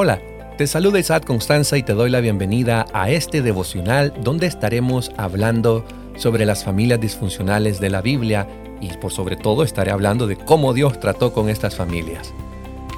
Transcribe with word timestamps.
Hola, 0.00 0.22
te 0.56 0.68
saluda 0.68 1.00
Isaac 1.00 1.26
Constanza 1.26 1.76
y 1.76 1.82
te 1.82 1.92
doy 1.92 2.08
la 2.08 2.20
bienvenida 2.20 2.86
a 2.92 3.10
este 3.10 3.42
devocional 3.42 4.14
donde 4.22 4.46
estaremos 4.46 5.10
hablando 5.16 5.84
sobre 6.14 6.46
las 6.46 6.62
familias 6.62 7.00
disfuncionales 7.00 7.80
de 7.80 7.90
la 7.90 8.00
Biblia 8.00 8.46
y 8.80 8.96
por 8.98 9.10
sobre 9.10 9.34
todo 9.34 9.64
estaré 9.64 9.90
hablando 9.90 10.28
de 10.28 10.36
cómo 10.36 10.72
Dios 10.72 11.00
trató 11.00 11.32
con 11.32 11.48
estas 11.48 11.74
familias. 11.74 12.32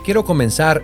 Quiero 0.04 0.26
comenzar 0.26 0.82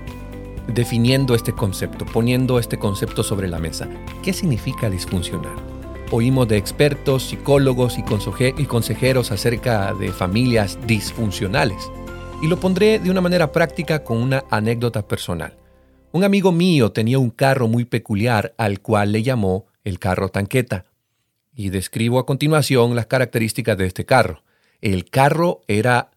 definiendo 0.69 1.35
este 1.35 1.53
concepto, 1.53 2.07
poniendo 2.07 2.59
este 2.59 2.79
concepto 2.79 3.23
sobre 3.23 3.47
la 3.47 3.59
mesa. 3.59 3.87
¿Qué 4.23 4.33
significa 4.33 4.89
disfuncional? 4.89 5.57
Oímos 6.11 6.49
de 6.49 6.57
expertos, 6.57 7.25
psicólogos 7.25 7.99
y 7.99 8.65
consejeros 8.65 9.33
acerca 9.33 9.93
de 9.93 10.11
familias 10.13 10.79
disfuncionales. 10.87 11.91
Y 12.43 12.47
lo 12.47 12.59
pondré 12.59 13.01
de 13.01 13.11
una 13.11 13.21
manera 13.21 13.53
práctica 13.53 14.03
con 14.03 14.17
una 14.17 14.45
anécdota 14.51 15.07
personal. 15.07 15.53
Un 16.17 16.25
amigo 16.25 16.51
mío 16.51 16.93
tenía 16.93 17.19
un 17.19 17.29
carro 17.29 17.69
muy 17.69 17.85
peculiar 17.85 18.55
al 18.57 18.81
cual 18.81 19.13
le 19.13 19.23
llamó 19.23 19.67
el 19.85 19.99
carro 19.99 20.31
tanqueta. 20.31 20.87
Y 21.55 21.69
describo 21.69 22.19
a 22.19 22.25
continuación 22.25 22.97
las 22.97 23.05
características 23.05 23.77
de 23.77 23.85
este 23.85 24.07
carro. 24.07 24.43
El 24.81 25.11
carro 25.11 25.61
era 25.69 26.11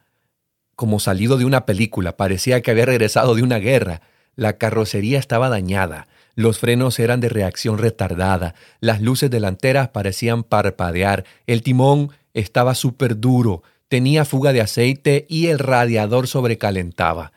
como 0.77 1.01
salido 1.01 1.37
de 1.37 1.43
una 1.43 1.65
película, 1.65 2.15
parecía 2.15 2.61
que 2.61 2.71
había 2.71 2.85
regresado 2.85 3.35
de 3.35 3.43
una 3.43 3.57
guerra. 3.57 4.01
La 4.37 4.57
carrocería 4.57 5.19
estaba 5.19 5.49
dañada, 5.49 6.07
los 6.33 6.59
frenos 6.59 6.97
eran 6.97 7.19
de 7.19 7.27
reacción 7.27 7.77
retardada, 7.77 8.55
las 8.79 9.01
luces 9.01 9.29
delanteras 9.29 9.89
parecían 9.89 10.43
parpadear, 10.45 11.25
el 11.45 11.61
timón 11.61 12.11
estaba 12.33 12.73
súper 12.73 13.19
duro, 13.19 13.63
tenía 13.89 14.23
fuga 14.23 14.53
de 14.53 14.61
aceite 14.61 15.25
y 15.27 15.47
el 15.47 15.59
radiador 15.59 16.29
sobrecalentaba. 16.29 17.33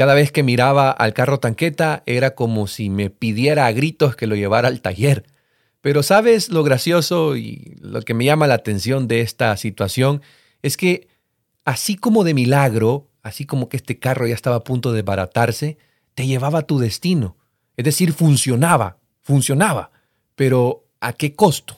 Cada 0.00 0.14
vez 0.14 0.32
que 0.32 0.42
miraba 0.42 0.90
al 0.90 1.12
carro 1.12 1.40
tanqueta 1.40 2.02
era 2.06 2.34
como 2.34 2.66
si 2.68 2.88
me 2.88 3.10
pidiera 3.10 3.66
a 3.66 3.72
gritos 3.72 4.16
que 4.16 4.26
lo 4.26 4.34
llevara 4.34 4.68
al 4.68 4.80
taller. 4.80 5.26
Pero 5.82 6.02
sabes 6.02 6.48
lo 6.48 6.64
gracioso 6.64 7.36
y 7.36 7.76
lo 7.82 8.00
que 8.00 8.14
me 8.14 8.24
llama 8.24 8.46
la 8.46 8.54
atención 8.54 9.08
de 9.08 9.20
esta 9.20 9.54
situación 9.58 10.22
es 10.62 10.78
que 10.78 11.08
así 11.66 11.96
como 11.96 12.24
de 12.24 12.32
milagro, 12.32 13.10
así 13.22 13.44
como 13.44 13.68
que 13.68 13.76
este 13.76 13.98
carro 13.98 14.26
ya 14.26 14.32
estaba 14.32 14.56
a 14.56 14.64
punto 14.64 14.94
de 14.94 15.02
baratarse, 15.02 15.76
te 16.14 16.26
llevaba 16.26 16.60
a 16.60 16.66
tu 16.66 16.78
destino. 16.78 17.36
Es 17.76 17.84
decir, 17.84 18.14
funcionaba, 18.14 18.96
funcionaba. 19.20 19.90
Pero 20.34 20.86
¿a 21.00 21.12
qué 21.12 21.34
costo? 21.34 21.76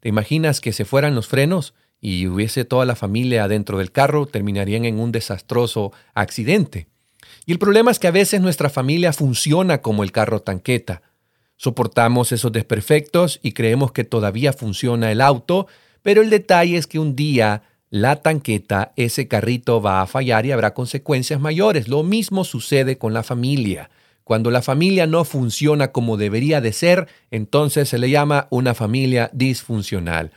¿Te 0.00 0.10
imaginas 0.10 0.60
que 0.60 0.74
se 0.74 0.84
fueran 0.84 1.14
los 1.14 1.26
frenos 1.26 1.72
y 2.02 2.26
hubiese 2.26 2.66
toda 2.66 2.84
la 2.84 2.96
familia 2.96 3.48
dentro 3.48 3.78
del 3.78 3.92
carro? 3.92 4.26
Terminarían 4.26 4.84
en 4.84 5.00
un 5.00 5.10
desastroso 5.10 5.90
accidente. 6.12 6.90
Y 7.46 7.52
el 7.52 7.58
problema 7.58 7.90
es 7.90 7.98
que 7.98 8.08
a 8.08 8.12
veces 8.12 8.40
nuestra 8.40 8.70
familia 8.70 9.12
funciona 9.12 9.82
como 9.82 10.02
el 10.02 10.12
carro 10.12 10.40
tanqueta. 10.40 11.02
Soportamos 11.56 12.32
esos 12.32 12.52
desperfectos 12.52 13.38
y 13.42 13.52
creemos 13.52 13.92
que 13.92 14.04
todavía 14.04 14.52
funciona 14.52 15.12
el 15.12 15.20
auto, 15.20 15.66
pero 16.02 16.22
el 16.22 16.30
detalle 16.30 16.76
es 16.76 16.86
que 16.86 16.98
un 16.98 17.16
día 17.16 17.62
la 17.90 18.16
tanqueta, 18.16 18.92
ese 18.94 19.26
carrito 19.26 19.82
va 19.82 20.00
a 20.00 20.06
fallar 20.06 20.46
y 20.46 20.52
habrá 20.52 20.74
consecuencias 20.74 21.40
mayores. 21.40 21.88
Lo 21.88 22.04
mismo 22.04 22.44
sucede 22.44 22.98
con 22.98 23.12
la 23.12 23.24
familia. 23.24 23.90
Cuando 24.22 24.52
la 24.52 24.62
familia 24.62 25.08
no 25.08 25.24
funciona 25.24 25.90
como 25.90 26.16
debería 26.16 26.60
de 26.60 26.72
ser, 26.72 27.08
entonces 27.32 27.88
se 27.88 27.98
le 27.98 28.08
llama 28.08 28.46
una 28.50 28.74
familia 28.74 29.28
disfuncional. 29.32 30.30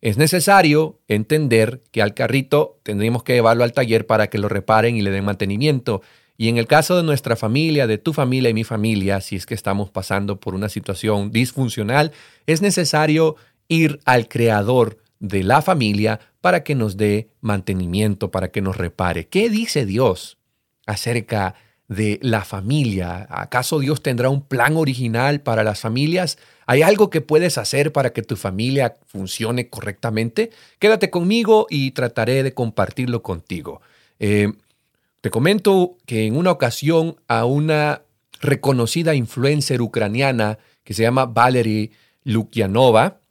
Es 0.00 0.16
necesario 0.16 0.98
entender 1.08 1.82
que 1.90 2.00
al 2.00 2.14
carrito 2.14 2.78
tendríamos 2.82 3.22
que 3.22 3.34
llevarlo 3.34 3.64
al 3.64 3.74
taller 3.74 4.06
para 4.06 4.28
que 4.28 4.38
lo 4.38 4.48
reparen 4.48 4.96
y 4.96 5.02
le 5.02 5.10
den 5.10 5.26
mantenimiento. 5.26 6.00
Y 6.36 6.48
en 6.48 6.58
el 6.58 6.66
caso 6.66 6.96
de 6.96 7.02
nuestra 7.02 7.36
familia, 7.36 7.86
de 7.86 7.98
tu 7.98 8.12
familia 8.12 8.50
y 8.50 8.54
mi 8.54 8.64
familia, 8.64 9.20
si 9.20 9.36
es 9.36 9.46
que 9.46 9.54
estamos 9.54 9.90
pasando 9.90 10.40
por 10.40 10.54
una 10.54 10.68
situación 10.68 11.30
disfuncional, 11.30 12.12
es 12.46 12.60
necesario 12.60 13.36
ir 13.68 14.00
al 14.04 14.28
creador 14.28 14.98
de 15.20 15.42
la 15.42 15.62
familia 15.62 16.20
para 16.40 16.64
que 16.64 16.74
nos 16.74 16.96
dé 16.96 17.30
mantenimiento, 17.40 18.30
para 18.30 18.48
que 18.48 18.60
nos 18.60 18.76
repare. 18.76 19.28
¿Qué 19.28 19.48
dice 19.48 19.86
Dios 19.86 20.38
acerca 20.86 21.54
de 21.88 22.18
la 22.20 22.44
familia? 22.44 23.26
¿Acaso 23.30 23.78
Dios 23.78 24.02
tendrá 24.02 24.28
un 24.28 24.42
plan 24.42 24.76
original 24.76 25.40
para 25.40 25.62
las 25.62 25.80
familias? 25.80 26.36
¿Hay 26.66 26.82
algo 26.82 27.10
que 27.10 27.20
puedes 27.20 27.58
hacer 27.58 27.92
para 27.92 28.12
que 28.12 28.22
tu 28.22 28.36
familia 28.36 28.96
funcione 29.06 29.68
correctamente? 29.68 30.50
Quédate 30.78 31.10
conmigo 31.10 31.66
y 31.70 31.92
trataré 31.92 32.42
de 32.42 32.54
compartirlo 32.54 33.22
contigo. 33.22 33.80
Eh, 34.18 34.52
te 35.24 35.30
comento 35.30 35.96
que 36.04 36.26
en 36.26 36.36
una 36.36 36.50
ocasión 36.50 37.16
a 37.28 37.46
una 37.46 38.02
reconocida 38.42 39.14
influencer 39.14 39.80
ucraniana 39.80 40.58
que 40.82 40.92
se 40.92 41.02
llama 41.02 41.24
Valery 41.24 41.92
Lukianova, 42.24 43.22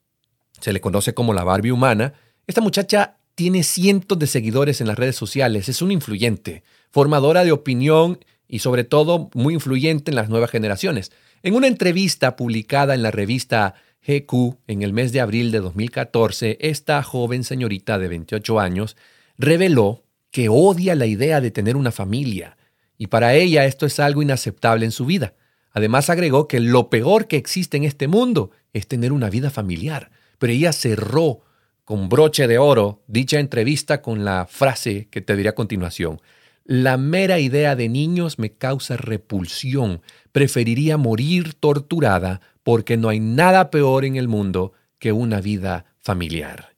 se 0.59 0.73
le 0.73 0.81
conoce 0.81 1.13
como 1.13 1.35
la 1.35 1.43
Barbie 1.43 1.69
humana, 1.69 2.15
esta 2.47 2.61
muchacha 2.61 3.17
tiene 3.35 3.61
cientos 3.61 4.17
de 4.17 4.25
seguidores 4.25 4.81
en 4.81 4.87
las 4.87 4.97
redes 4.97 5.15
sociales, 5.15 5.69
es 5.69 5.83
una 5.83 5.93
influyente, 5.93 6.63
formadora 6.89 7.43
de 7.43 7.51
opinión 7.51 8.17
y 8.47 8.57
sobre 8.57 8.85
todo 8.85 9.29
muy 9.35 9.53
influyente 9.53 10.09
en 10.09 10.15
las 10.15 10.29
nuevas 10.29 10.49
generaciones. 10.49 11.11
En 11.43 11.53
una 11.53 11.67
entrevista 11.67 12.35
publicada 12.35 12.95
en 12.95 13.03
la 13.03 13.11
revista 13.11 13.75
GQ 14.07 14.55
en 14.65 14.81
el 14.81 14.93
mes 14.93 15.11
de 15.11 15.21
abril 15.21 15.51
de 15.51 15.59
2014, 15.59 16.57
esta 16.59 17.03
joven 17.03 17.43
señorita 17.43 17.99
de 17.99 18.07
28 18.07 18.59
años 18.59 18.97
reveló 19.37 20.03
que 20.33 20.49
odia 20.49 20.95
la 20.95 21.05
idea 21.05 21.39
de 21.41 21.51
tener 21.51 21.77
una 21.77 21.91
familia 21.91 22.57
y 22.97 23.07
para 23.07 23.35
ella 23.35 23.65
esto 23.65 23.85
es 23.85 23.99
algo 23.99 24.23
inaceptable 24.23 24.83
en 24.83 24.91
su 24.91 25.05
vida. 25.05 25.35
Además 25.71 26.09
agregó 26.09 26.47
que 26.47 26.59
lo 26.59 26.89
peor 26.89 27.27
que 27.27 27.37
existe 27.37 27.77
en 27.77 27.83
este 27.83 28.07
mundo 28.07 28.49
es 28.73 28.87
tener 28.87 29.13
una 29.13 29.29
vida 29.29 29.51
familiar, 29.51 30.09
pero 30.39 30.51
ella 30.51 30.73
cerró 30.73 31.41
con 31.85 32.09
broche 32.09 32.47
de 32.47 32.57
oro 32.57 33.03
dicha 33.07 33.39
entrevista 33.39 34.01
con 34.01 34.25
la 34.25 34.47
frase 34.49 35.07
que 35.11 35.21
te 35.21 35.35
diré 35.35 35.49
a 35.49 35.55
continuación. 35.55 36.19
La 36.65 36.97
mera 36.97 37.39
idea 37.39 37.75
de 37.75 37.87
niños 37.87 38.39
me 38.39 38.53
causa 38.53 38.97
repulsión. 38.97 40.01
Preferiría 40.31 40.97
morir 40.97 41.53
torturada 41.53 42.41
porque 42.63 42.97
no 42.97 43.09
hay 43.09 43.19
nada 43.19 43.69
peor 43.69 44.03
en 44.03 44.15
el 44.15 44.27
mundo 44.27 44.73
que 44.97 45.11
una 45.11 45.41
vida 45.41 45.85
familiar. 45.99 46.73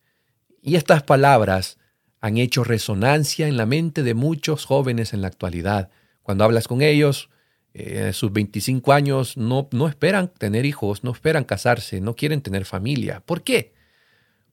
Y 0.62 0.76
estas 0.76 1.04
palabras 1.04 1.78
han 2.25 2.38
hecho 2.38 2.63
resonancia 2.63 3.47
en 3.47 3.58
la 3.58 3.66
mente 3.66 4.03
de 4.03 4.13
muchos 4.13 4.66
jóvenes 4.66 5.13
en 5.13 5.22
la 5.22 5.28
actualidad. 5.28 5.90
Cuando 6.24 6.44
hablas 6.44 6.68
con 6.68 6.81
ellos, 6.81 7.30
eh, 7.74 8.12
sus 8.13 8.31
25 8.31 8.94
años 8.94 9.38
no, 9.38 9.68
no 9.72 9.88
esperan 9.88 10.30
tener 10.30 10.66
hijos, 10.66 11.03
no 11.03 11.12
esperan 11.12 11.44
casarse, 11.44 12.02
no 12.02 12.16
quieren 12.16 12.41
tener 12.41 12.66
familia. 12.66 13.22
¿Por 13.25 13.44
qué? 13.44 13.75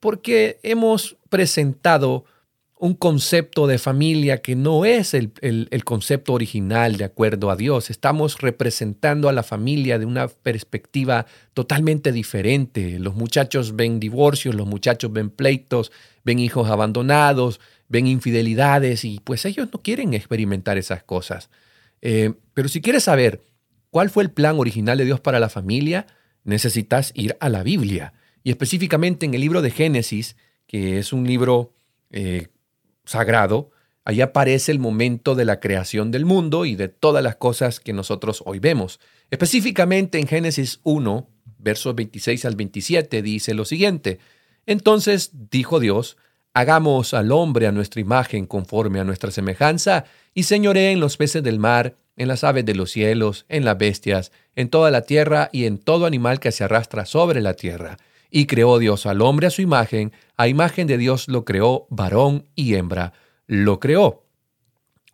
porque 0.02 0.58
hemos 0.64 1.16
presentado 1.28 2.24
un 2.82 2.94
concepto 2.94 3.68
de 3.68 3.78
familia 3.78 4.42
que 4.42 4.56
no 4.56 4.84
es 4.84 5.14
el, 5.14 5.30
concepto 5.84 6.32
original 6.32 6.96
de 6.96 7.04
acuerdo 7.04 7.52
a 7.52 7.54
Dios. 7.54 7.90
Estamos 7.90 8.40
representando 8.40 9.28
a 9.28 9.32
la 9.32 9.44
familia 9.44 10.00
de 10.00 10.04
una 10.04 10.26
perspectiva 10.26 11.26
totalmente 11.54 12.10
diferente. 12.10 12.98
Los 12.98 13.14
muchachos 13.14 13.76
ven 13.76 14.00
divorcios, 14.00 14.56
los 14.56 14.66
muchachos 14.66 15.12
ven 15.12 15.30
pleitos, 15.30 15.92
ven 16.24 16.40
hijos 16.40 16.70
abandonados, 16.70 17.60
ven 17.86 18.08
infidelidades 18.08 19.04
y 19.04 19.20
pues 19.22 19.44
ellos 19.44 19.68
no 19.72 19.80
quieren 19.80 20.12
experimentar 20.12 20.76
esas 20.76 21.04
cosas. 21.04 21.50
Eh, 22.00 22.34
pero 22.52 22.68
si 22.68 22.80
quieres 22.80 23.04
saber 23.04 23.44
cuál 23.90 24.10
fue 24.10 24.24
el 24.24 24.32
plan 24.32 24.58
original 24.58 24.98
de 24.98 25.04
Dios 25.04 25.20
para 25.20 25.38
la 25.38 25.48
familia, 25.48 26.08
necesitas 26.42 27.12
ir 27.14 27.36
a 27.38 27.48
la 27.48 27.62
Biblia 27.62 28.12
y 28.42 28.50
específicamente 28.50 29.24
en 29.24 29.34
el 29.34 29.40
libro 29.40 29.62
de 29.62 29.70
Génesis, 29.70 30.34
que 30.66 30.98
es 30.98 31.12
un 31.12 31.28
libro 31.28 31.74
eh, 32.10 32.48
sagrado, 33.04 33.70
ahí 34.04 34.20
aparece 34.20 34.72
el 34.72 34.78
momento 34.78 35.34
de 35.34 35.44
la 35.44 35.60
creación 35.60 36.10
del 36.10 36.24
mundo 36.24 36.64
y 36.64 36.76
de 36.76 36.88
todas 36.88 37.22
las 37.22 37.36
cosas 37.36 37.80
que 37.80 37.92
nosotros 37.92 38.42
hoy 38.46 38.58
vemos. 38.58 39.00
Específicamente 39.30 40.18
en 40.18 40.26
Génesis 40.26 40.80
1, 40.82 41.28
versos 41.58 41.94
26 41.94 42.44
al 42.44 42.56
27, 42.56 43.22
dice 43.22 43.54
lo 43.54 43.64
siguiente. 43.64 44.18
Entonces 44.66 45.30
dijo 45.50 45.80
Dios, 45.80 46.16
hagamos 46.54 47.14
al 47.14 47.32
hombre 47.32 47.66
a 47.66 47.72
nuestra 47.72 48.00
imagen 48.00 48.46
conforme 48.46 49.00
a 49.00 49.04
nuestra 49.04 49.30
semejanza, 49.30 50.04
y 50.34 50.44
señoré 50.44 50.92
en 50.92 51.00
los 51.00 51.16
peces 51.16 51.42
del 51.42 51.58
mar, 51.58 51.96
en 52.16 52.28
las 52.28 52.44
aves 52.44 52.64
de 52.64 52.74
los 52.74 52.90
cielos, 52.90 53.46
en 53.48 53.64
las 53.64 53.78
bestias, 53.78 54.32
en 54.54 54.68
toda 54.68 54.90
la 54.90 55.02
tierra 55.02 55.48
y 55.52 55.64
en 55.64 55.78
todo 55.78 56.06
animal 56.06 56.40
que 56.40 56.52
se 56.52 56.64
arrastra 56.64 57.06
sobre 57.06 57.40
la 57.40 57.54
tierra. 57.54 57.96
Y 58.34 58.46
creó 58.46 58.78
Dios 58.78 59.04
al 59.04 59.20
hombre 59.20 59.46
a 59.46 59.50
su 59.50 59.60
imagen, 59.60 60.10
a 60.38 60.48
imagen 60.48 60.86
de 60.86 60.96
Dios 60.96 61.28
lo 61.28 61.44
creó, 61.44 61.86
varón 61.90 62.48
y 62.54 62.74
hembra, 62.76 63.12
lo 63.46 63.78
creó. 63.78 64.24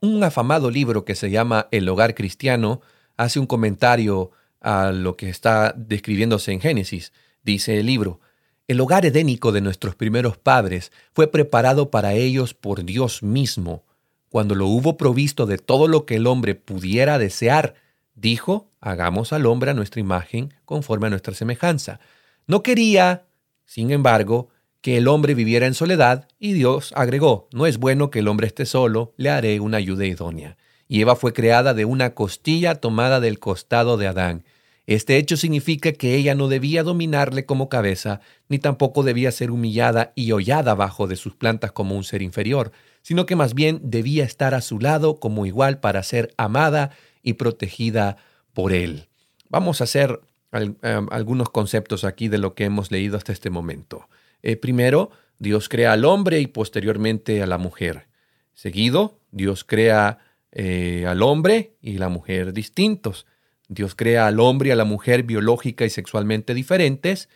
Un 0.00 0.22
afamado 0.22 0.70
libro 0.70 1.04
que 1.04 1.16
se 1.16 1.28
llama 1.28 1.66
El 1.72 1.88
hogar 1.88 2.14
cristiano 2.14 2.80
hace 3.16 3.40
un 3.40 3.46
comentario 3.46 4.30
a 4.60 4.92
lo 4.92 5.16
que 5.16 5.28
está 5.30 5.74
describiéndose 5.76 6.52
en 6.52 6.60
Génesis. 6.60 7.12
Dice 7.42 7.80
el 7.80 7.86
libro, 7.86 8.20
el 8.68 8.80
hogar 8.80 9.04
edénico 9.04 9.50
de 9.50 9.62
nuestros 9.62 9.96
primeros 9.96 10.38
padres 10.38 10.92
fue 11.12 11.26
preparado 11.26 11.90
para 11.90 12.14
ellos 12.14 12.54
por 12.54 12.84
Dios 12.84 13.24
mismo. 13.24 13.82
Cuando 14.28 14.54
lo 14.54 14.68
hubo 14.68 14.96
provisto 14.96 15.44
de 15.44 15.58
todo 15.58 15.88
lo 15.88 16.06
que 16.06 16.14
el 16.14 16.28
hombre 16.28 16.54
pudiera 16.54 17.18
desear, 17.18 17.74
dijo, 18.14 18.70
hagamos 18.80 19.32
al 19.32 19.46
hombre 19.46 19.72
a 19.72 19.74
nuestra 19.74 20.00
imagen 20.00 20.54
conforme 20.64 21.08
a 21.08 21.10
nuestra 21.10 21.34
semejanza. 21.34 21.98
No 22.48 22.62
quería, 22.62 23.26
sin 23.66 23.90
embargo, 23.90 24.48
que 24.80 24.96
el 24.96 25.06
hombre 25.06 25.34
viviera 25.34 25.66
en 25.66 25.74
soledad 25.74 26.28
y 26.38 26.54
Dios 26.54 26.94
agregó, 26.96 27.46
no 27.52 27.66
es 27.66 27.76
bueno 27.76 28.08
que 28.10 28.20
el 28.20 28.28
hombre 28.28 28.46
esté 28.46 28.64
solo, 28.64 29.12
le 29.18 29.28
haré 29.28 29.60
una 29.60 29.76
ayuda 29.76 30.06
idónea. 30.06 30.56
Y 30.88 31.02
Eva 31.02 31.14
fue 31.14 31.34
creada 31.34 31.74
de 31.74 31.84
una 31.84 32.14
costilla 32.14 32.76
tomada 32.76 33.20
del 33.20 33.38
costado 33.38 33.98
de 33.98 34.06
Adán. 34.06 34.44
Este 34.86 35.18
hecho 35.18 35.36
significa 35.36 35.92
que 35.92 36.14
ella 36.14 36.34
no 36.34 36.48
debía 36.48 36.82
dominarle 36.82 37.44
como 37.44 37.68
cabeza, 37.68 38.22
ni 38.48 38.58
tampoco 38.58 39.02
debía 39.02 39.30
ser 39.30 39.50
humillada 39.50 40.14
y 40.14 40.32
hollada 40.32 40.74
bajo 40.74 41.06
de 41.06 41.16
sus 41.16 41.34
plantas 41.34 41.72
como 41.72 41.96
un 41.96 42.04
ser 42.04 42.22
inferior, 42.22 42.72
sino 43.02 43.26
que 43.26 43.36
más 43.36 43.52
bien 43.52 43.78
debía 43.82 44.24
estar 44.24 44.54
a 44.54 44.62
su 44.62 44.80
lado 44.80 45.20
como 45.20 45.44
igual 45.44 45.80
para 45.80 46.02
ser 46.02 46.32
amada 46.38 46.92
y 47.22 47.34
protegida 47.34 48.16
por 48.54 48.72
él. 48.72 49.08
Vamos 49.50 49.82
a 49.82 49.84
hacer 49.84 50.22
em, 50.52 51.06
algunos 51.10 51.50
conceptos 51.50 52.04
aquí 52.04 52.28
de 52.28 52.38
lo 52.38 52.54
que 52.54 52.64
hemos 52.64 52.90
leído 52.90 53.16
hasta 53.16 53.32
este 53.32 53.50
momento. 53.50 54.08
Eh, 54.42 54.56
primero, 54.56 55.10
Dios 55.38 55.68
crea 55.68 55.92
al 55.92 56.04
hombre 56.04 56.40
y 56.40 56.46
posteriormente 56.46 57.42
a 57.42 57.46
la 57.46 57.58
mujer. 57.58 58.06
Seguido, 58.54 59.20
Dios 59.30 59.64
crea 59.64 60.18
eh, 60.52 61.06
al 61.06 61.22
hombre 61.22 61.76
y 61.80 61.98
la 61.98 62.08
mujer 62.08 62.52
distintos. 62.52 63.26
Dios 63.68 63.94
crea 63.94 64.26
al 64.26 64.40
hombre 64.40 64.70
y 64.70 64.72
a 64.72 64.76
la 64.76 64.84
mujer 64.84 65.22
biológica 65.22 65.84
y 65.84 65.90
sexualmente 65.90 66.54
diferentes. 66.54 67.28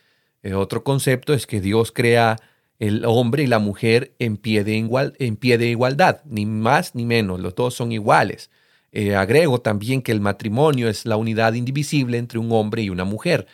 Eh, 0.43 0.55
otro 0.55 0.83
concepto 0.83 1.35
es 1.35 1.47
que 1.47 1.61
Dios 1.61 1.93
crea 1.93 2.39
el 2.79 3.05
hombre 3.05 3.45
y 3.45 3.47
la 3.47 3.61
mujer 3.61 4.13
en 4.19 4.37
pie, 4.37 4.65
de 4.65 4.75
igual, 4.75 5.15
en 5.21 5.37
pie 5.37 5.57
de 5.57 5.69
igualdad, 5.69 6.23
ni 6.25 6.47
más 6.47 6.97
ni 6.97 7.05
menos, 7.05 7.39
los 7.39 7.55
dos 7.55 7.75
son 7.75 7.93
iguales. 7.93 8.51
Eh, 8.93 9.17
agrego 9.17 9.61
también 9.61 10.03
que 10.03 10.13
el 10.13 10.21
matrimonio 10.21 10.89
es 10.89 11.07
la 11.07 11.17
unidad 11.17 11.55
indivisible 11.55 12.19
entre 12.19 12.39
un 12.39 12.53
hombre 12.53 12.83
y 12.83 12.91
una 12.91 13.05
mujer. 13.05 13.47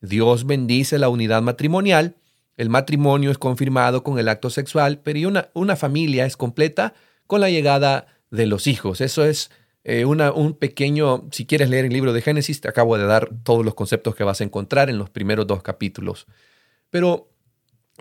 Dios 0.00 0.46
bendice 0.46 0.98
la 0.98 1.08
unidad 1.08 1.42
matrimonial, 1.42 2.16
el 2.56 2.70
matrimonio 2.70 3.30
es 3.30 3.38
confirmado 3.38 4.02
con 4.02 4.18
el 4.18 4.28
acto 4.28 4.48
sexual, 4.50 5.00
pero 5.02 5.28
una, 5.28 5.50
una 5.52 5.76
familia 5.76 6.24
es 6.24 6.36
completa 6.36 6.94
con 7.26 7.40
la 7.40 7.50
llegada 7.50 8.06
de 8.30 8.46
los 8.46 8.66
hijos. 8.66 9.00
Eso 9.00 9.24
es 9.24 9.50
eh, 9.88 10.04
un 10.04 10.54
pequeño, 10.54 11.28
si 11.30 11.46
quieres 11.46 11.70
leer 11.70 11.84
el 11.84 11.92
libro 11.92 12.12
de 12.12 12.20
Génesis, 12.20 12.60
te 12.60 12.68
acabo 12.68 12.98
de 12.98 13.04
dar 13.04 13.30
todos 13.44 13.64
los 13.64 13.74
conceptos 13.74 14.16
que 14.16 14.24
vas 14.24 14.40
a 14.40 14.44
encontrar 14.44 14.90
en 14.90 14.98
los 14.98 15.10
primeros 15.10 15.46
dos 15.46 15.62
capítulos. 15.62 16.26
Pero 16.90 17.30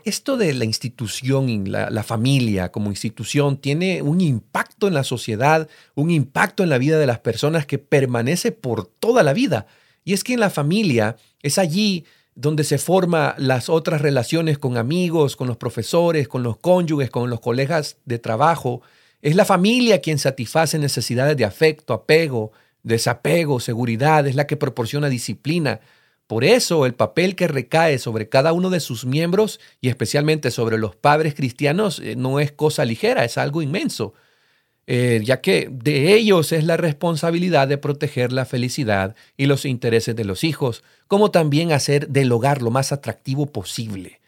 esto 0.04 0.36
de 0.36 0.54
la 0.56 0.66
institución 0.66 1.72
la, 1.72 2.04
familia 2.04 2.72
como 2.72 2.90
institución 2.90 3.58
tiene 3.58 4.02
un 4.02 4.20
impacto 4.20 4.65
en 4.82 4.94
la 4.94 5.04
sociedad, 5.04 5.68
un 5.96 6.12
impacto 6.12 6.64
en 6.64 6.70
la 6.70 6.78
vida 6.78 7.00
de 7.00 7.08
las 7.08 7.20
personas 7.20 7.66
que 7.66 7.78
permanece 7.80 8.52
por 8.52 8.86
toda 8.86 9.24
la 9.24 9.34
vida. 9.34 9.68
Y 10.04 10.14
es 10.14 10.24
que 10.24 10.34
en 10.34 10.40
la 10.40 10.50
familia 10.50 11.18
es 11.42 11.58
allí 11.58 12.06
donde 12.36 12.64
se 12.64 12.78
forman 12.78 13.34
las 13.38 13.70
otras 13.70 14.02
relaciones 14.02 14.58
con 14.58 14.78
amigos, 14.78 15.36
con 15.36 15.48
los 15.48 15.58
profesores, 15.58 16.28
con 16.28 16.44
los 16.44 16.58
cónyuges, 16.58 17.10
con 17.10 17.30
los 17.30 17.40
colegas 17.40 17.98
de 18.06 18.20
trabajo, 18.20 18.82
es 19.26 19.36
la 19.36 19.46
familia 19.46 20.02
quien 20.02 20.20
satisface 20.20 20.78
necesidades 20.78 21.36
de 21.36 21.46
afecto, 21.46 21.96
apego, 21.96 22.52
desapego, 22.84 23.60
seguridad, 23.60 24.28
es 24.28 24.36
la 24.36 24.46
que 24.46 24.56
proporciona 24.56 25.10
disciplina. 25.10 25.80
Por 26.28 26.44
eso 26.44 26.86
el 26.86 26.94
papel 26.94 27.36
que 27.36 27.48
recae 27.48 27.98
sobre 27.98 28.30
cada 28.30 28.54
uno 28.54 28.70
de 28.70 28.80
sus 28.80 29.04
miembros 29.04 29.60
y 29.82 29.90
especialmente 29.90 30.52
sobre 30.52 30.78
los 30.78 30.96
padres 30.96 31.34
cristianos 31.34 32.00
eh, 32.00 32.16
no 32.16 32.40
es 32.40 32.52
cosa 32.52 32.86
ligera, 32.86 33.26
es 33.26 33.40
algo 33.40 33.64
inmenso, 33.64 34.14
eh, 34.88 35.22
ya 35.24 35.42
que 35.42 35.68
de 35.72 36.14
ellos 36.14 36.52
es 36.52 36.64
la 36.64 36.78
responsabilidad 36.78 37.68
de 37.68 37.78
proteger 37.78 38.32
la 38.32 38.46
felicidad 38.46 39.16
y 39.36 39.48
los 39.48 39.66
intereses 39.66 40.16
de 40.16 40.26
los 40.26 40.44
hijos, 40.44 40.84
como 41.08 41.32
también 41.32 41.72
hacer 41.72 42.08
del 42.10 42.32
hogar 42.32 42.62
lo 42.62 42.72
más 42.72 42.92
atractivo 42.92 43.48
posible. 43.48 44.20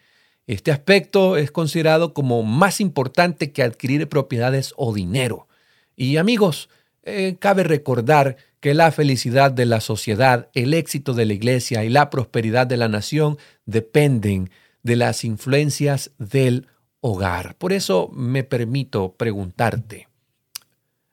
Este 0.48 0.72
aspecto 0.72 1.36
es 1.36 1.50
considerado 1.50 2.14
como 2.14 2.42
más 2.42 2.80
importante 2.80 3.52
que 3.52 3.62
adquirir 3.62 4.08
propiedades 4.08 4.72
o 4.76 4.94
dinero. 4.94 5.46
Y 5.94 6.16
amigos, 6.16 6.70
eh, 7.02 7.36
cabe 7.38 7.62
recordar 7.64 8.36
que 8.60 8.74
la 8.74 8.90
felicidad 8.90 9.52
de 9.52 9.66
la 9.66 9.80
sociedad, 9.80 10.48
el 10.54 10.74
éxito 10.74 11.14
de 11.14 11.26
la 11.26 11.34
iglesia 11.34 11.84
y 11.84 11.88
la 11.88 12.10
prosperidad 12.10 12.66
de 12.66 12.76
la 12.76 12.88
nación 12.88 13.38
dependen 13.66 14.50
de 14.82 14.96
las 14.96 15.24
influencias 15.24 16.10
del 16.18 16.66
hogar. 17.00 17.54
Por 17.56 17.72
eso 17.72 18.10
me 18.12 18.42
permito 18.42 19.14
preguntarte, 19.16 20.07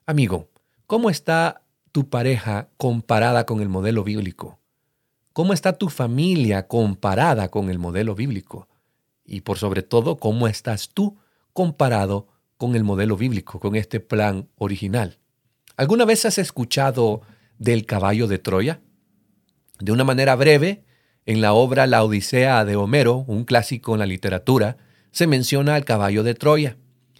amigo, 0.05 0.49
¿cómo 0.87 1.09
está 1.09 1.61
tu 1.91 2.09
pareja 2.09 2.69
comparada 2.77 3.45
con 3.45 3.61
el 3.61 3.69
modelo 3.69 4.03
bíblico? 4.03 4.59
¿Cómo 5.33 5.53
está 5.53 5.73
tu 5.73 5.89
familia 5.89 6.67
comparada 6.67 7.49
con 7.49 7.69
el 7.69 7.79
modelo 7.79 8.15
bíblico? 8.15 8.67
y 9.25 9.41
por 9.41 9.57
sobre 9.57 9.81
todo 9.81 10.17
cómo 10.17 10.47
estás 10.47 10.89
tú 10.89 11.17
comparado 11.53 12.27
con 12.57 12.75
el 12.75 12.83
modelo 12.83 13.17
bíblico, 13.17 13.59
con 13.59 13.75
este 13.75 13.99
plan 13.99 14.47
original. 14.55 15.19
¿Alguna 15.75 16.05
vez 16.05 16.25
has 16.25 16.37
escuchado 16.37 17.21
del 17.57 17.85
caballo 17.85 18.27
de 18.27 18.39
Troya? 18.39 18.81
De 19.79 19.91
una 19.91 20.03
manera 20.03 20.35
breve, 20.35 20.85
en 21.25 21.41
la 21.41 21.53
obra 21.53 21.87
La 21.87 22.03
Odisea 22.03 22.63
de 22.65 22.75
Homero, 22.75 23.25
un 23.27 23.45
clásico 23.45 23.93
en 23.93 23.99
la 23.99 24.05
literatura, 24.05 24.77
se 25.11 25.27
menciona 25.27 25.75
al 25.75 25.85
caballo 25.85 26.23
de 26.23 26.35
Troya 26.35 26.77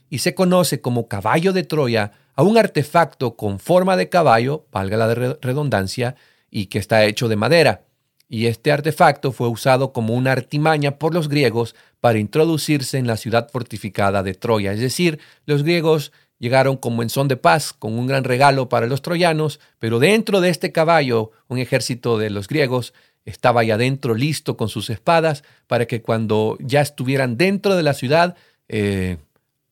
y 0.10 0.20
se 0.20 0.36
conoce 0.36 0.82
como 0.82 1.08
caballo 1.08 1.54
de 1.54 1.64
Troya 1.64 2.12
a 2.36 2.44
un 2.44 2.58
artefacto 2.58 3.36
con 3.36 3.60
forma 3.60 3.98
de 3.98 4.10
caballo, 4.10 4.66
valga 4.72 4.98
la 4.98 5.14
redundancia, 5.14 6.16
y 6.50 6.68
que 6.68 6.80
está 6.80 7.06
hecho 7.06 7.28
de 7.28 7.36
madera. 7.36 7.86
Y 8.28 8.48
este 8.48 8.72
artefacto 8.72 9.32
fue 9.32 9.48
usado 9.48 9.94
como 9.94 10.14
una 10.14 10.32
artimaña 10.32 10.98
por 10.98 11.14
los 11.14 11.30
griegos 11.30 11.76
para 12.00 12.20
introducirse 12.20 12.98
en 12.98 13.08
la 13.08 13.18
ciudad 13.18 13.50
fortificada 13.52 14.24
de 14.24 14.34
Troya. 14.34 14.74
Es 14.74 14.80
decir, 14.80 15.20
los 15.46 15.64
griegos 15.64 16.12
llegaron 16.40 16.78
como 16.78 17.04
en 17.04 17.10
son 17.10 17.28
de 17.28 17.38
paz, 17.38 17.74
con 17.74 17.98
un 17.98 18.08
gran 18.08 18.24
regalo 18.24 18.70
para 18.70 18.88
los 18.88 19.02
troyanos, 19.02 19.60
pero 19.80 20.00
dentro 20.00 20.42
de 20.42 20.50
este 20.50 20.72
caballo, 20.72 21.32
un 21.48 21.60
ejército 21.60 22.18
de 22.18 22.30
los 22.30 22.48
griegos 22.48 22.94
estaba 23.26 23.64
ya 23.64 23.78
dentro 23.78 24.16
listo 24.16 24.56
con 24.56 24.70
sus 24.70 24.90
espadas 24.90 25.44
para 25.68 25.86
que 25.86 26.02
cuando 26.02 26.58
ya 26.60 26.82
estuvieran 26.82 27.38
dentro 27.38 27.76
de 27.76 27.84
la 27.84 27.94
ciudad, 27.94 28.36
eh, 28.68 29.18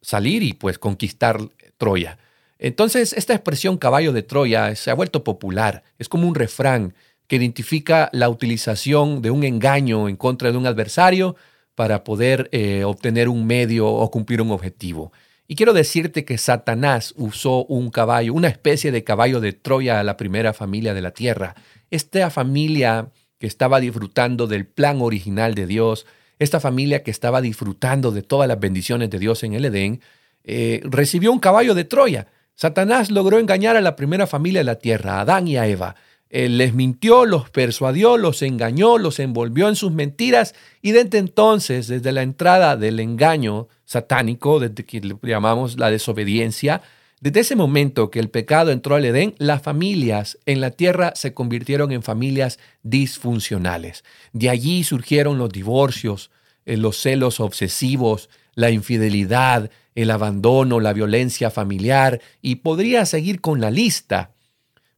salir 0.04 0.44
y 0.44 0.54
pues 0.54 0.78
conquistar 0.78 1.40
Troya. 1.78 2.20
Entonces, 2.60 3.14
esta 3.14 3.34
expresión 3.34 3.78
caballo 3.78 4.14
de 4.14 4.22
Troya 4.22 4.76
se 4.76 4.92
ha 4.92 4.94
vuelto 4.94 5.24
popular, 5.24 5.84
es 5.98 6.08
como 6.08 6.28
un 6.28 6.36
refrán 6.36 6.94
que 7.28 7.38
identifica 7.38 8.10
la 8.14 8.30
utilización 8.30 9.22
de 9.22 9.32
un 9.32 9.44
engaño 9.44 10.08
en 10.08 10.16
contra 10.16 10.52
de 10.52 10.58
un 10.58 10.68
adversario 10.68 11.36
para 11.74 12.04
poder 12.04 12.50
eh, 12.52 12.84
obtener 12.84 13.30
un 13.30 13.48
medio 13.48 13.88
o 13.88 14.12
cumplir 14.12 14.42
un 14.42 14.52
objetivo. 14.52 15.12
Y 15.48 15.56
quiero 15.56 15.74
decirte 15.74 16.26
que 16.26 16.38
Satanás 16.38 17.14
usó 17.18 17.66
un 17.66 17.90
caballo, 17.90 18.34
una 18.34 18.48
especie 18.48 18.92
de 18.92 19.04
caballo 19.04 19.40
de 19.40 19.54
Troya 19.54 20.00
a 20.00 20.04
la 20.04 20.16
primera 20.18 20.54
familia 20.54 20.94
de 20.94 21.02
la 21.02 21.12
tierra. 21.12 21.56
Esta 21.92 22.30
familia 22.30 23.10
que 23.40 23.48
estaba 23.48 23.80
disfrutando 23.80 24.48
del 24.48 24.66
plan 24.66 25.02
original 25.02 25.54
de 25.54 25.68
Dios, 25.68 26.06
esta 26.44 26.60
familia 26.60 27.04
que 27.04 27.12
estaba 27.12 27.42
disfrutando 27.42 28.12
de 28.12 28.22
todas 28.22 28.48
las 28.48 28.60
bendiciones 28.60 29.10
de 29.10 29.20
Dios 29.20 29.44
en 29.44 29.54
el 29.54 29.66
Edén, 29.66 30.02
eh, 30.44 30.82
recibió 30.84 31.32
un 31.32 31.40
caballo 31.40 31.74
de 31.74 31.86
Troya. 31.86 32.28
Satanás 32.56 33.10
logró 33.10 33.40
engañar 33.40 33.76
a 33.76 33.82
la 33.82 33.96
primera 33.96 34.28
familia 34.28 34.60
de 34.60 34.66
la 34.66 34.76
tierra, 34.80 35.16
a 35.16 35.22
Adán 35.22 35.48
y 35.48 35.58
a 35.58 35.68
Eva. 35.68 35.96
Él 36.30 36.58
les 36.58 36.74
mintió, 36.74 37.26
los 37.26 37.50
persuadió, 37.52 38.18
los 38.18 38.42
engañó, 38.42 38.98
los 38.98 39.20
envolvió 39.20 39.70
en 39.70 39.76
sus 39.76 39.92
mentiras 39.92 40.56
y 40.82 40.92
desde 40.92 41.20
entonces, 41.20 41.88
desde 41.88 42.12
la 42.12 42.24
entrada 42.24 42.76
del 42.76 43.00
engaño 43.00 43.68
satánico, 43.86 44.60
desde 44.60 44.84
que 44.84 45.02
llamamos 45.22 45.78
la 45.78 45.92
desobediencia, 45.92 46.82
desde 47.24 47.40
ese 47.40 47.56
momento 47.56 48.12
que 48.12 48.20
el 48.20 48.30
pecado 48.30 48.70
entró 48.70 48.96
al 48.96 49.06
Edén, 49.06 49.34
las 49.38 49.62
familias 49.62 50.38
en 50.46 50.60
la 50.60 50.72
tierra 50.72 51.14
se 51.16 51.34
convirtieron 51.34 51.94
en 51.94 52.04
familias 52.04 52.60
disfuncionales. 52.82 54.04
De 54.34 54.50
allí 54.50 54.84
surgieron 54.84 55.38
los 55.38 55.50
divorcios, 55.50 56.32
eh, 56.66 56.76
los 56.76 56.98
celos 56.98 57.40
obsesivos, 57.40 58.30
la 58.56 58.72
infidelidad, 58.72 59.72
el 59.96 60.12
abandono, 60.12 60.82
la 60.82 60.92
violencia 60.92 61.50
familiar 61.50 62.20
y 62.42 62.56
podría 62.56 63.06
seguir 63.06 63.40
con 63.40 63.62
la 63.62 63.72
lista. 63.72 64.32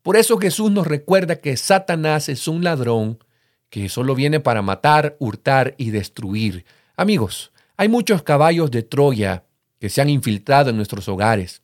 Por 0.01 0.17
eso 0.17 0.39
Jesús 0.39 0.72
nos 0.72 0.88
recuerda 0.88 1.36
que 1.36 1.55
Satanás 1.55 2.27
es 2.27 2.48
un 2.48 2.63
ladrón 2.63 3.20
que 3.70 3.88
solo 3.88 4.15
viene 4.15 4.39
para 4.39 4.63
matar, 4.63 5.15
hurtar 5.20 5.75
y 5.77 5.91
destruir. 5.91 6.65
Amigos, 6.98 7.51
hay 7.77 7.88
muchos 7.88 8.24
caballos 8.24 8.72
de 8.72 8.82
Troya 8.82 9.44
que 9.79 9.89
se 9.89 10.01
han 10.01 10.10
infiltrado 10.10 10.72
en 10.72 10.77
nuestros 10.77 11.08
hogares 11.08 11.62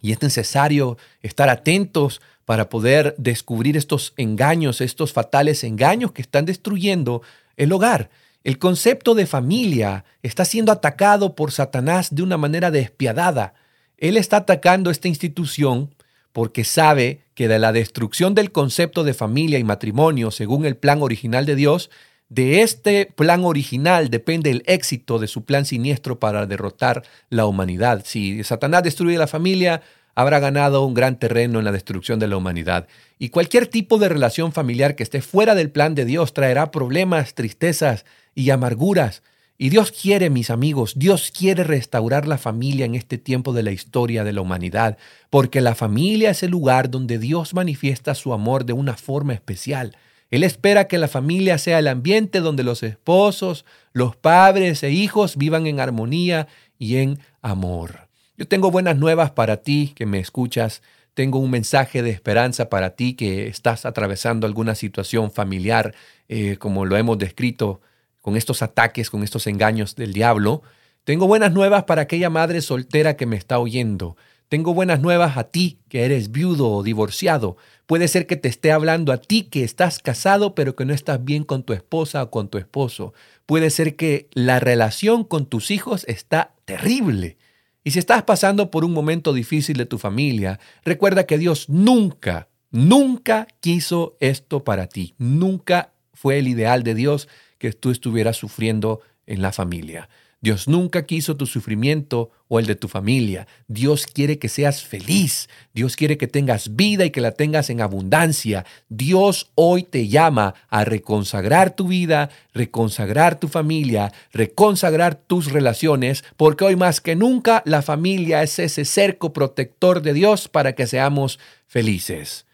y 0.00 0.12
es 0.12 0.22
necesario 0.22 0.96
estar 1.22 1.48
atentos 1.48 2.20
para 2.44 2.68
poder 2.68 3.14
descubrir 3.18 3.76
estos 3.76 4.14
engaños, 4.16 4.80
estos 4.80 5.12
fatales 5.12 5.64
engaños 5.64 6.12
que 6.12 6.22
están 6.22 6.46
destruyendo 6.46 7.22
el 7.56 7.72
hogar. 7.72 8.10
El 8.44 8.58
concepto 8.58 9.14
de 9.14 9.26
familia 9.26 10.04
está 10.22 10.44
siendo 10.44 10.72
atacado 10.72 11.34
por 11.34 11.52
Satanás 11.52 12.14
de 12.14 12.22
una 12.22 12.38
manera 12.38 12.70
despiadada. 12.70 13.54
Él 13.98 14.16
está 14.16 14.38
atacando 14.38 14.90
esta 14.90 15.08
institución 15.08 15.94
porque 16.32 16.64
sabe 16.64 17.24
que 17.34 17.48
de 17.48 17.58
la 17.58 17.72
destrucción 17.72 18.34
del 18.34 18.52
concepto 18.52 19.04
de 19.04 19.12
familia 19.12 19.58
y 19.58 19.64
matrimonio 19.64 20.30
según 20.30 20.64
el 20.64 20.76
plan 20.76 21.02
original 21.02 21.44
de 21.46 21.56
Dios, 21.56 21.90
de 22.28 22.60
este 22.60 23.06
plan 23.06 23.44
original 23.44 24.10
depende 24.10 24.50
el 24.50 24.62
éxito 24.66 25.18
de 25.18 25.28
su 25.28 25.44
plan 25.44 25.64
siniestro 25.64 26.18
para 26.18 26.46
derrotar 26.46 27.02
la 27.30 27.46
humanidad. 27.46 28.02
Si 28.04 28.44
Satanás 28.44 28.82
destruye 28.82 29.16
la 29.16 29.26
familia, 29.26 29.82
habrá 30.14 30.38
ganado 30.38 30.84
un 30.84 30.94
gran 30.94 31.18
terreno 31.18 31.58
en 31.58 31.64
la 31.64 31.72
destrucción 31.72 32.18
de 32.18 32.28
la 32.28 32.36
humanidad. 32.36 32.86
Y 33.18 33.30
cualquier 33.30 33.66
tipo 33.66 33.98
de 33.98 34.08
relación 34.08 34.52
familiar 34.52 34.94
que 34.94 35.04
esté 35.04 35.22
fuera 35.22 35.54
del 35.54 35.70
plan 35.70 35.94
de 35.94 36.04
Dios 36.04 36.34
traerá 36.34 36.70
problemas, 36.70 37.34
tristezas 37.34 38.04
y 38.34 38.50
amarguras. 38.50 39.22
Y 39.56 39.70
Dios 39.70 39.90
quiere, 39.90 40.28
mis 40.28 40.50
amigos, 40.50 40.94
Dios 40.96 41.32
quiere 41.36 41.64
restaurar 41.64 42.28
la 42.28 42.36
familia 42.36 42.84
en 42.84 42.94
este 42.94 43.16
tiempo 43.16 43.52
de 43.52 43.62
la 43.62 43.72
historia 43.72 44.22
de 44.22 44.32
la 44.32 44.40
humanidad, 44.40 44.98
porque 45.30 45.60
la 45.60 45.74
familia 45.74 46.30
es 46.30 46.42
el 46.42 46.50
lugar 46.50 46.90
donde 46.90 47.18
Dios 47.18 47.54
manifiesta 47.54 48.14
su 48.14 48.32
amor 48.32 48.64
de 48.64 48.72
una 48.72 48.96
forma 48.96 49.34
especial. 49.34 49.96
Él 50.30 50.44
espera 50.44 50.88
que 50.88 50.98
la 50.98 51.08
familia 51.08 51.58
sea 51.58 51.78
el 51.78 51.88
ambiente 51.88 52.40
donde 52.40 52.62
los 52.62 52.82
esposos, 52.82 53.64
los 53.92 54.14
padres 54.16 54.82
e 54.82 54.90
hijos 54.90 55.36
vivan 55.36 55.66
en 55.66 55.80
armonía 55.80 56.48
y 56.78 56.96
en 56.96 57.18
amor. 57.40 58.08
Yo 58.36 58.46
tengo 58.46 58.70
buenas 58.70 58.96
nuevas 58.96 59.30
para 59.30 59.58
ti 59.58 59.92
que 59.96 60.06
me 60.06 60.18
escuchas. 60.18 60.82
Tengo 61.14 61.38
un 61.38 61.50
mensaje 61.50 62.02
de 62.02 62.10
esperanza 62.10 62.68
para 62.68 62.90
ti 62.90 63.14
que 63.14 63.48
estás 63.48 63.86
atravesando 63.86 64.46
alguna 64.46 64.74
situación 64.74 65.32
familiar, 65.32 65.94
eh, 66.28 66.56
como 66.58 66.84
lo 66.84 66.96
hemos 66.96 67.18
descrito, 67.18 67.80
con 68.20 68.36
estos 68.36 68.62
ataques, 68.62 69.10
con 69.10 69.24
estos 69.24 69.46
engaños 69.46 69.96
del 69.96 70.12
diablo. 70.12 70.62
Tengo 71.04 71.26
buenas 71.26 71.52
nuevas 71.52 71.84
para 71.84 72.02
aquella 72.02 72.28
madre 72.28 72.60
soltera 72.60 73.16
que 73.16 73.26
me 73.26 73.36
está 73.36 73.58
oyendo. 73.58 74.16
Tengo 74.48 74.72
buenas 74.72 75.00
nuevas 75.00 75.36
a 75.36 75.44
ti 75.44 75.78
que 75.90 76.04
eres 76.04 76.30
viudo 76.30 76.70
o 76.70 76.82
divorciado. 76.82 77.58
Puede 77.86 78.08
ser 78.08 78.26
que 78.26 78.36
te 78.36 78.48
esté 78.48 78.72
hablando 78.72 79.12
a 79.12 79.18
ti 79.18 79.42
que 79.42 79.62
estás 79.62 79.98
casado 79.98 80.54
pero 80.54 80.74
que 80.74 80.86
no 80.86 80.94
estás 80.94 81.22
bien 81.22 81.44
con 81.44 81.64
tu 81.64 81.74
esposa 81.74 82.22
o 82.22 82.30
con 82.30 82.48
tu 82.48 82.56
esposo. 82.56 83.12
Puede 83.44 83.68
ser 83.68 83.94
que 83.96 84.28
la 84.32 84.58
relación 84.58 85.24
con 85.24 85.44
tus 85.44 85.70
hijos 85.70 86.04
está 86.08 86.54
terrible. 86.64 87.36
Y 87.84 87.90
si 87.90 87.98
estás 87.98 88.22
pasando 88.22 88.70
por 88.70 88.84
un 88.84 88.92
momento 88.92 89.34
difícil 89.34 89.76
de 89.76 89.86
tu 89.86 89.98
familia, 89.98 90.58
recuerda 90.82 91.26
que 91.26 91.36
Dios 91.36 91.68
nunca, 91.68 92.48
nunca 92.70 93.48
quiso 93.60 94.16
esto 94.18 94.64
para 94.64 94.86
ti. 94.86 95.14
Nunca 95.18 95.92
fue 96.14 96.38
el 96.38 96.48
ideal 96.48 96.82
de 96.82 96.94
Dios 96.94 97.28
que 97.58 97.72
tú 97.72 97.90
estuvieras 97.90 98.36
sufriendo 98.38 99.00
en 99.26 99.42
la 99.42 99.52
familia. 99.52 100.08
Dios 100.40 100.68
nunca 100.68 101.04
quiso 101.04 101.36
tu 101.36 101.46
sufrimiento 101.46 102.30
o 102.46 102.60
el 102.60 102.66
de 102.66 102.76
tu 102.76 102.86
familia. 102.86 103.48
Dios 103.66 104.06
quiere 104.06 104.38
que 104.38 104.48
seas 104.48 104.84
feliz. 104.84 105.48
Dios 105.74 105.96
quiere 105.96 106.16
que 106.16 106.28
tengas 106.28 106.76
vida 106.76 107.04
y 107.04 107.10
que 107.10 107.20
la 107.20 107.32
tengas 107.32 107.70
en 107.70 107.80
abundancia. 107.80 108.64
Dios 108.88 109.50
hoy 109.56 109.82
te 109.82 110.06
llama 110.06 110.54
a 110.68 110.84
reconsagrar 110.84 111.74
tu 111.74 111.88
vida, 111.88 112.30
reconsagrar 112.54 113.40
tu 113.40 113.48
familia, 113.48 114.12
reconsagrar 114.32 115.16
tus 115.16 115.50
relaciones, 115.50 116.22
porque 116.36 116.64
hoy 116.64 116.76
más 116.76 117.00
que 117.00 117.16
nunca 117.16 117.62
la 117.66 117.82
familia 117.82 118.44
es 118.44 118.60
ese 118.60 118.84
cerco 118.84 119.32
protector 119.32 120.02
de 120.02 120.12
Dios 120.12 120.46
para 120.46 120.76
que 120.76 120.86
seamos 120.86 121.40
felices. 121.66 122.46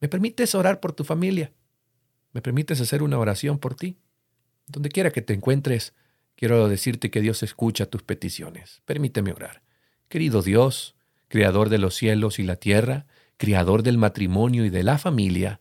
¿Me 0.00 0.08
permites 0.08 0.54
orar 0.54 0.80
por 0.80 0.94
tu 0.94 1.04
familia? 1.04 1.52
¿Me 2.32 2.40
permites 2.40 2.80
hacer 2.80 3.02
una 3.02 3.18
oración 3.18 3.58
por 3.58 3.74
ti? 3.74 3.98
Donde 4.66 4.88
quiera 4.88 5.10
que 5.10 5.20
te 5.20 5.34
encuentres, 5.34 5.92
quiero 6.40 6.68
decirte 6.68 7.10
que 7.10 7.20
Dios 7.20 7.42
escucha 7.42 7.84
tus 7.84 8.02
peticiones. 8.02 8.80
Permíteme 8.86 9.32
orar. 9.32 9.62
Querido 10.08 10.40
Dios, 10.40 10.96
Creador 11.28 11.68
de 11.68 11.76
los 11.76 11.94
cielos 11.94 12.38
y 12.38 12.44
la 12.44 12.56
tierra, 12.56 13.06
Creador 13.36 13.82
del 13.82 13.98
matrimonio 13.98 14.64
y 14.64 14.70
de 14.70 14.82
la 14.82 14.96
familia, 14.96 15.60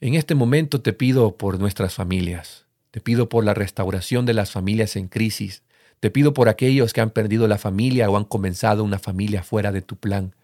en 0.00 0.14
este 0.14 0.34
momento 0.34 0.82
te 0.82 0.92
pido 0.92 1.38
por 1.38 1.58
nuestras 1.58 1.94
familias, 1.94 2.66
te 2.90 3.00
pido 3.00 3.30
por 3.30 3.42
la 3.42 3.54
restauración 3.54 4.26
de 4.26 4.34
las 4.34 4.50
familias 4.50 4.96
en 4.96 5.08
crisis, 5.08 5.62
te 5.98 6.10
pido 6.10 6.34
por 6.34 6.50
aquellos 6.50 6.92
que 6.92 7.00
han 7.00 7.10
perdido 7.10 7.48
la 7.48 7.56
familia 7.56 8.10
o 8.10 8.18
han 8.18 8.24
comenzado 8.24 8.84
una 8.84 8.98
familia 8.98 9.42
fuera 9.42 9.72
de 9.72 9.80
tu 9.80 9.96
plan. 9.96 10.36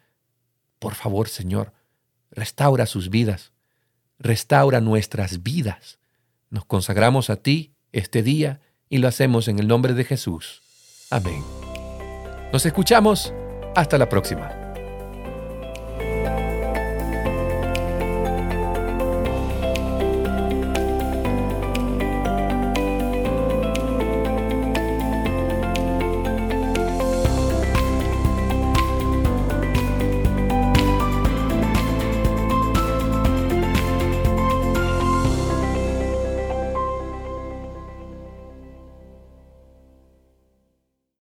Por 0.78 0.94
favor, 0.94 1.28
Señor, 1.28 1.74
restaura 2.30 2.86
sus 2.86 3.10
vidas, 3.10 3.52
restaura 4.18 4.80
nuestras 4.80 5.42
vidas. 5.42 5.98
Nos 6.48 6.64
consagramos 6.64 7.28
a 7.28 7.36
ti 7.36 7.74
este 7.92 8.22
día 8.22 8.62
y 8.90 8.98
lo 8.98 9.08
hacemos 9.08 9.48
en 9.48 9.58
el 9.58 9.68
nombre 9.68 9.94
de 9.94 10.04
Jesús. 10.04 10.62
Amén. 11.10 11.42
Nos 12.52 12.66
escuchamos. 12.66 13.32
Hasta 13.74 13.96
la 13.96 14.08
próxima. 14.08 14.59